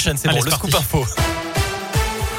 C'est 0.00 0.28
bon, 0.28 0.40
le 0.40 0.50
scoop 0.52 0.74
info. 0.76 1.04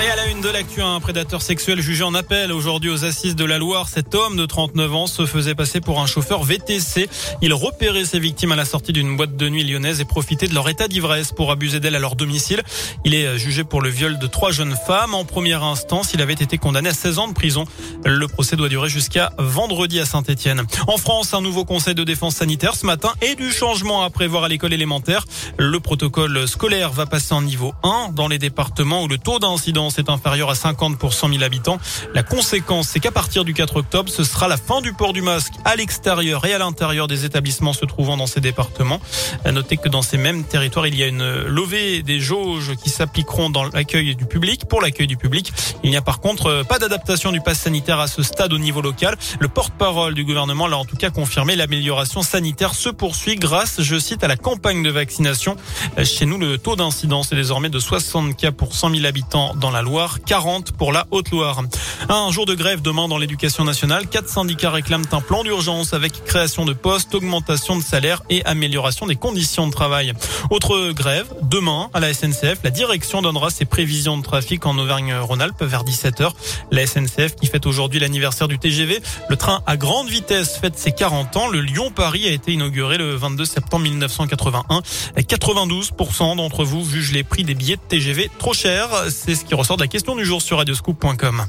Et 0.00 0.08
à 0.08 0.16
la 0.16 0.26
une 0.26 0.40
de 0.40 0.48
l'actu, 0.48 0.80
un 0.82 0.98
prédateur 1.00 1.42
sexuel 1.42 1.80
jugé 1.80 2.02
en 2.02 2.14
appel 2.14 2.50
aujourd'hui 2.50 2.90
aux 2.90 3.04
assises 3.04 3.36
de 3.36 3.44
la 3.44 3.58
Loire. 3.58 3.88
Cet 3.88 4.14
homme 4.14 4.36
de 4.36 4.46
39 4.46 4.94
ans 4.94 5.06
se 5.06 5.26
faisait 5.26 5.54
passer 5.54 5.80
pour 5.80 6.00
un 6.00 6.06
chauffeur 6.06 6.42
VTC. 6.42 7.08
Il 7.40 7.52
repérait 7.54 8.04
ses 8.04 8.18
victimes 8.18 8.52
à 8.52 8.56
la 8.56 8.64
sortie 8.64 8.92
d'une 8.92 9.16
boîte 9.16 9.36
de 9.36 9.48
nuit 9.48 9.62
lyonnaise 9.62 10.00
et 10.00 10.04
profitait 10.04 10.48
de 10.48 10.54
leur 10.54 10.68
état 10.68 10.88
d'ivresse 10.88 11.32
pour 11.32 11.52
abuser 11.52 11.78
d'elles 11.78 11.94
à 11.94 12.00
leur 12.00 12.16
domicile. 12.16 12.62
Il 13.04 13.14
est 13.14 13.38
jugé 13.38 13.62
pour 13.64 13.80
le 13.80 13.90
viol 13.90 14.18
de 14.18 14.26
trois 14.26 14.50
jeunes 14.50 14.74
femmes. 14.86 15.14
En 15.14 15.24
première 15.24 15.62
instance, 15.62 16.14
il 16.14 16.22
avait 16.22 16.32
été 16.32 16.58
condamné 16.58 16.88
à 16.88 16.94
16 16.94 17.18
ans 17.18 17.28
de 17.28 17.34
prison. 17.34 17.64
Le 18.04 18.26
procès 18.26 18.56
doit 18.56 18.68
durer 18.68 18.88
jusqu'à 18.88 19.30
vendredi 19.38 20.00
à 20.00 20.06
Saint-Etienne. 20.06 20.62
En 20.88 20.96
France, 20.96 21.34
un 21.34 21.42
nouveau 21.42 21.64
conseil 21.64 21.94
de 21.94 22.02
défense 22.02 22.36
sanitaire 22.36 22.74
ce 22.74 22.86
matin 22.86 23.12
et 23.20 23.34
du 23.36 23.52
changement 23.52 24.02
à 24.02 24.10
prévoir 24.10 24.44
à 24.44 24.48
l'école 24.48 24.72
élémentaire. 24.72 25.26
Le 25.58 25.78
protocole 25.78 26.48
scolaire 26.48 26.90
va 26.90 27.06
passer 27.06 27.34
en 27.34 27.42
niveau 27.42 27.72
1 27.84 28.10
dans 28.12 28.26
les 28.26 28.38
départements 28.38 29.04
où 29.04 29.08
le 29.08 29.18
taux 29.18 29.38
d'incidence 29.38 29.81
est 29.90 30.08
inférieur 30.08 30.50
à 30.50 30.54
50 30.54 30.98
pour 30.98 31.12
100 31.12 31.28
000 31.30 31.42
habitants. 31.42 31.78
La 32.14 32.22
conséquence, 32.22 32.88
c'est 32.88 33.00
qu'à 33.00 33.10
partir 33.10 33.44
du 33.44 33.54
4 33.54 33.76
octobre, 33.76 34.10
ce 34.10 34.24
sera 34.24 34.48
la 34.48 34.56
fin 34.56 34.80
du 34.80 34.92
port 34.92 35.12
du 35.12 35.22
masque 35.22 35.54
à 35.64 35.76
l'extérieur 35.76 36.44
et 36.44 36.54
à 36.54 36.58
l'intérieur 36.58 37.08
des 37.08 37.24
établissements 37.24 37.72
se 37.72 37.84
trouvant 37.84 38.16
dans 38.16 38.26
ces 38.26 38.40
départements. 38.40 39.00
À 39.44 39.52
noter 39.52 39.76
que 39.76 39.88
dans 39.88 40.02
ces 40.02 40.18
mêmes 40.18 40.44
territoires, 40.44 40.86
il 40.86 40.96
y 40.96 41.02
a 41.02 41.06
une 41.06 41.44
levée 41.44 42.02
des 42.02 42.20
jauges 42.20 42.74
qui 42.82 42.90
s'appliqueront 42.90 43.50
dans 43.50 43.64
l'accueil 43.64 44.14
du 44.14 44.26
public. 44.26 44.66
Pour 44.68 44.80
l'accueil 44.80 45.06
du 45.06 45.16
public, 45.16 45.52
il 45.82 45.90
n'y 45.90 45.96
a 45.96 46.02
par 46.02 46.20
contre 46.20 46.62
pas 46.64 46.78
d'adaptation 46.78 47.32
du 47.32 47.40
pass 47.40 47.60
sanitaire 47.60 47.98
à 47.98 48.06
ce 48.06 48.22
stade 48.22 48.52
au 48.52 48.58
niveau 48.58 48.82
local. 48.82 49.16
Le 49.40 49.48
porte-parole 49.48 50.14
du 50.14 50.24
gouvernement 50.24 50.66
l'a 50.66 50.78
en 50.78 50.84
tout 50.84 50.96
cas 50.96 51.10
confirmé. 51.10 51.56
L'amélioration 51.56 52.22
sanitaire 52.22 52.74
se 52.74 52.88
poursuit 52.88 53.36
grâce, 53.36 53.82
je 53.82 53.98
cite, 53.98 54.22
à 54.22 54.28
la 54.28 54.36
campagne 54.36 54.82
de 54.82 54.90
vaccination. 54.90 55.56
Chez 56.04 56.26
nous, 56.26 56.38
le 56.38 56.58
taux 56.58 56.76
d'incidence 56.76 57.32
est 57.32 57.36
désormais 57.36 57.70
de 57.70 57.78
60 57.78 58.36
cas 58.36 58.52
pour 58.52 58.74
100 58.74 58.94
000 58.94 59.06
habitants 59.06 59.54
dans 59.56 59.70
la 59.72 59.82
Loire, 59.82 60.18
40 60.24 60.72
pour 60.72 60.92
la 60.92 61.06
Haute-Loire. 61.10 61.62
Un 62.08 62.30
jour 62.30 62.46
de 62.46 62.54
grève 62.54 62.82
demain 62.82 63.08
dans 63.08 63.18
l'éducation 63.18 63.64
nationale. 63.64 64.06
Quatre 64.06 64.28
syndicats 64.28 64.70
réclament 64.70 65.06
un 65.12 65.20
plan 65.20 65.42
d'urgence 65.42 65.94
avec 65.94 66.24
création 66.24 66.64
de 66.64 66.72
postes, 66.72 67.14
augmentation 67.14 67.76
de 67.76 67.82
salaire 67.82 68.22
et 68.28 68.44
amélioration 68.44 69.06
des 69.06 69.16
conditions 69.16 69.66
de 69.66 69.72
travail. 69.72 70.12
Autre 70.50 70.92
grève, 70.92 71.32
demain 71.42 71.88
à 71.94 72.00
la 72.00 72.12
SNCF, 72.12 72.58
la 72.64 72.70
direction 72.70 73.22
donnera 73.22 73.50
ses 73.50 73.64
prévisions 73.64 74.18
de 74.18 74.22
trafic 74.22 74.66
en 74.66 74.76
Auvergne-Rhône-Alpes 74.78 75.62
vers 75.62 75.84
17h. 75.84 76.30
La 76.70 76.86
SNCF 76.86 77.36
qui 77.36 77.46
fête 77.46 77.66
aujourd'hui 77.66 78.00
l'anniversaire 78.00 78.48
du 78.48 78.58
TGV. 78.58 79.00
Le 79.28 79.36
train 79.36 79.62
à 79.66 79.76
grande 79.76 80.08
vitesse 80.08 80.58
fête 80.58 80.78
ses 80.78 80.92
40 80.92 81.36
ans. 81.36 81.48
Le 81.48 81.60
Lyon-Paris 81.60 82.28
a 82.28 82.32
été 82.32 82.52
inauguré 82.52 82.98
le 82.98 83.14
22 83.14 83.44
septembre 83.44 83.84
1981. 83.84 84.82
92% 85.16 86.36
d'entre 86.36 86.64
vous 86.64 86.88
jugent 86.88 87.12
les 87.12 87.24
prix 87.24 87.44
des 87.44 87.54
billets 87.54 87.76
de 87.76 87.82
TGV 87.88 88.30
trop 88.38 88.54
chers. 88.54 88.88
C'est 89.10 89.34
ce 89.34 89.44
qui 89.44 89.54
ressort 89.62 89.76
de 89.76 89.82
la 89.82 89.88
question 89.88 90.16
du 90.16 90.24
jour 90.24 90.42
sur 90.42 90.56
radioscoop.com. 90.56 91.44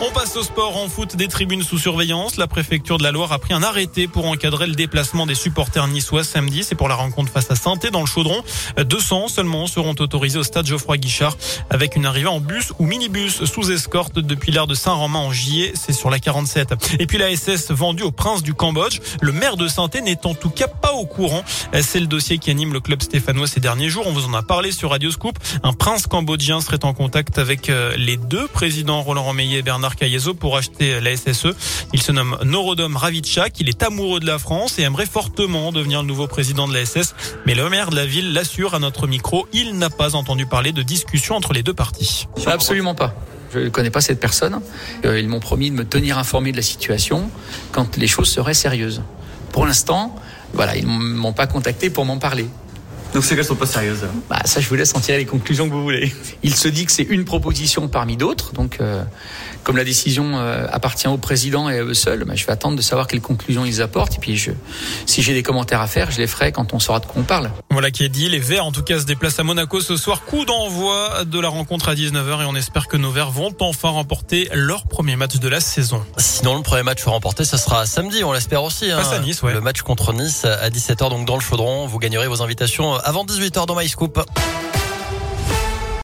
On 0.00 0.10
passe 0.10 0.36
au 0.36 0.42
sport 0.42 0.76
en 0.76 0.88
foot 0.88 1.16
des 1.16 1.28
tribunes 1.28 1.62
sous 1.62 1.78
surveillance. 1.78 2.36
La 2.36 2.46
préfecture 2.46 2.98
de 2.98 3.02
la 3.02 3.12
Loire 3.12 3.32
a 3.32 3.38
pris 3.38 3.54
un 3.54 3.62
arrêté 3.62 4.08
pour 4.08 4.26
encadrer 4.26 4.66
le 4.66 4.74
déplacement 4.74 5.26
des 5.26 5.34
supporters 5.34 5.86
niçois 5.86 6.24
samedi. 6.24 6.64
C'est 6.64 6.74
pour 6.74 6.88
la 6.88 6.94
rencontre 6.94 7.30
face 7.30 7.50
à 7.50 7.54
saint 7.54 7.76
dans 7.92 8.00
le 8.00 8.06
Chaudron. 8.06 8.42
200 8.76 9.28
seulement 9.28 9.66
seront 9.66 9.94
autorisés 9.98 10.38
au 10.38 10.42
stade 10.42 10.66
Geoffroy 10.66 10.98
Guichard 10.98 11.36
avec 11.70 11.96
une 11.96 12.06
arrivée 12.06 12.28
en 12.28 12.40
bus 12.40 12.72
ou 12.78 12.86
minibus 12.86 13.44
sous 13.44 13.70
escorte 13.70 14.18
depuis 14.18 14.50
l'ère 14.50 14.66
de 14.66 14.74
Saint-Romain 14.74 15.20
en 15.20 15.32
juillet. 15.32 15.72
C'est 15.74 15.92
sur 15.92 16.10
la 16.10 16.18
47. 16.18 16.74
Et 16.98 17.06
puis 17.06 17.18
la 17.18 17.34
SS 17.34 17.70
vendue 17.70 18.02
au 18.02 18.10
prince 18.10 18.42
du 18.42 18.54
Cambodge. 18.54 19.00
Le 19.20 19.32
maire 19.32 19.56
de 19.56 19.68
saint 19.68 19.88
n'est 20.02 20.26
en 20.26 20.34
tout 20.34 20.50
cas 20.50 20.68
pas 20.68 20.92
au 20.92 21.06
courant. 21.06 21.44
C'est 21.80 22.00
le 22.00 22.06
dossier 22.06 22.38
qui 22.38 22.50
anime 22.50 22.72
le 22.72 22.80
club 22.80 23.02
stéphanois 23.02 23.46
ces 23.46 23.60
derniers 23.60 23.88
jours. 23.88 24.06
On 24.06 24.12
vous 24.12 24.26
en 24.26 24.34
a 24.34 24.42
parlé 24.42 24.72
sur 24.72 24.90
Radio 24.90 25.10
Scoop. 25.10 25.38
Un 25.62 25.72
prince 25.72 26.06
cambodgien 26.06 26.60
serait 26.60 26.84
en 26.84 26.94
contact 26.94 27.38
avec 27.38 27.70
euh, 27.70 27.94
les 27.96 28.16
deux 28.16 28.48
présidents 28.48 29.02
Roland 29.02 29.22
Romeillet 29.22 29.58
et 29.58 29.62
Bernard 29.62 29.91
Pour 30.38 30.56
acheter 30.56 31.00
la 31.00 31.16
SSE. 31.16 31.54
Il 31.92 32.02
se 32.02 32.12
nomme 32.12 32.36
Norodom 32.44 32.96
Ravitchak. 32.96 33.60
Il 33.60 33.68
est 33.68 33.82
amoureux 33.82 34.20
de 34.20 34.26
la 34.26 34.38
France 34.38 34.78
et 34.78 34.82
aimerait 34.82 35.06
fortement 35.06 35.70
devenir 35.70 36.02
le 36.02 36.08
nouveau 36.08 36.26
président 36.26 36.66
de 36.66 36.74
la 36.74 36.84
SS. 36.84 37.14
Mais 37.46 37.54
le 37.54 37.68
maire 37.68 37.90
de 37.90 37.96
la 37.96 38.06
ville 38.06 38.32
l'assure 38.32 38.74
à 38.74 38.78
notre 38.78 39.06
micro, 39.06 39.46
il 39.52 39.78
n'a 39.78 39.90
pas 39.90 40.14
entendu 40.14 40.46
parler 40.46 40.72
de 40.72 40.82
discussion 40.82 41.36
entre 41.36 41.52
les 41.52 41.62
deux 41.62 41.74
parties. 41.74 42.26
Absolument 42.46 42.94
pas. 42.94 43.14
Je 43.52 43.60
ne 43.60 43.68
connais 43.68 43.90
pas 43.90 44.00
cette 44.00 44.18
personne. 44.18 44.60
Euh, 45.04 45.20
ils 45.20 45.28
m'ont 45.28 45.40
promis 45.40 45.70
de 45.70 45.76
me 45.76 45.84
tenir 45.84 46.18
informé 46.18 46.52
de 46.52 46.56
la 46.56 46.62
situation 46.62 47.30
quand 47.70 47.96
les 47.96 48.06
choses 48.06 48.28
seraient 48.28 48.54
sérieuses. 48.54 49.02
Pour 49.52 49.66
l'instant, 49.66 50.16
voilà, 50.54 50.76
ils 50.76 50.86
m'ont 50.86 51.32
pas 51.32 51.46
contacté 51.46 51.90
pour 51.90 52.04
m'en 52.04 52.18
parler. 52.18 52.46
Donc 53.12 53.24
c'est 53.24 53.34
qu'elles 53.34 53.44
sont 53.44 53.54
pas 53.54 53.66
sérieuses. 53.66 54.06
Bah 54.30 54.40
ça, 54.44 54.60
je 54.60 54.68
vous 54.68 54.74
laisse 54.74 54.94
en 54.94 55.00
tirer 55.00 55.18
les 55.18 55.26
conclusions 55.26 55.68
que 55.68 55.74
vous 55.74 55.82
voulez. 55.82 56.14
Il 56.42 56.54
se 56.54 56.68
dit 56.68 56.86
que 56.86 56.92
c'est 56.92 57.02
une 57.02 57.24
proposition 57.24 57.88
parmi 57.88 58.16
d'autres. 58.16 58.52
Donc, 58.52 58.78
euh, 58.80 59.04
comme 59.64 59.76
la 59.76 59.84
décision 59.84 60.38
euh, 60.38 60.66
appartient 60.70 61.08
au 61.08 61.18
président 61.18 61.68
et 61.68 61.78
à 61.78 61.84
eux 61.84 61.94
seuls, 61.94 62.24
bah, 62.24 62.34
je 62.34 62.46
vais 62.46 62.52
attendre 62.52 62.76
de 62.76 62.82
savoir 62.82 63.06
quelles 63.06 63.20
conclusions 63.20 63.64
ils 63.66 63.82
apportent. 63.82 64.14
Et 64.16 64.18
puis, 64.18 64.36
je, 64.36 64.52
si 65.04 65.22
j'ai 65.22 65.34
des 65.34 65.42
commentaires 65.42 65.80
à 65.80 65.86
faire, 65.86 66.10
je 66.10 66.18
les 66.18 66.26
ferai 66.26 66.52
quand 66.52 66.72
on 66.72 66.78
saura 66.78 67.00
de 67.00 67.06
quoi 67.06 67.20
on 67.20 67.24
parle. 67.24 67.50
Voilà 67.72 67.90
qui 67.90 68.04
est 68.04 68.10
dit. 68.10 68.28
Les 68.28 68.38
Verts, 68.38 68.66
en 68.66 68.70
tout 68.70 68.82
cas, 68.82 69.00
se 69.00 69.06
déplacent 69.06 69.38
à 69.38 69.44
Monaco 69.44 69.80
ce 69.80 69.96
soir. 69.96 70.24
Coup 70.24 70.44
d'envoi 70.44 71.24
de 71.24 71.40
la 71.40 71.48
rencontre 71.48 71.88
à 71.88 71.94
19h 71.94 72.42
et 72.42 72.44
on 72.44 72.54
espère 72.54 72.86
que 72.86 72.98
nos 72.98 73.10
Verts 73.10 73.30
vont 73.30 73.54
enfin 73.60 73.88
remporter 73.88 74.50
leur 74.52 74.86
premier 74.86 75.16
match 75.16 75.36
de 75.36 75.48
la 75.48 75.58
saison. 75.58 76.04
Sinon, 76.18 76.56
le 76.56 76.62
premier 76.62 76.82
match 76.82 77.02
remporté, 77.04 77.46
ce 77.46 77.56
sera 77.56 77.86
samedi. 77.86 78.24
On 78.24 78.32
l'espère 78.32 78.62
aussi. 78.62 78.90
Hein. 78.90 78.98
Face 78.98 79.14
à 79.14 79.20
Nice, 79.20 79.42
ouais. 79.42 79.54
Le 79.54 79.62
match 79.62 79.80
contre 79.80 80.12
Nice 80.12 80.44
à 80.44 80.68
17h, 80.68 81.08
donc 81.08 81.26
dans 81.26 81.36
le 81.36 81.40
chaudron. 81.40 81.86
Vous 81.86 81.98
gagnerez 81.98 82.28
vos 82.28 82.42
invitations 82.42 82.92
avant 82.92 83.24
18h 83.24 83.66
dans 83.66 83.74
MyScoop. 83.74 84.22